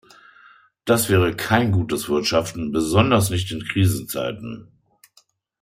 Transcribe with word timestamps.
Das 0.83 1.09
wäre 1.09 1.35
kein 1.35 1.71
gutes 1.71 2.09
Wirtschaften, 2.09 2.71
besonders 2.71 3.29
nicht 3.29 3.51
in 3.51 3.63
Krisenzeiten. 3.63 4.71